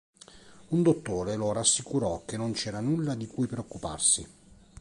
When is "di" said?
3.13-3.27